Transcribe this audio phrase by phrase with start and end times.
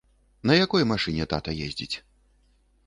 [0.51, 1.93] На якой машыне тата ездзіць?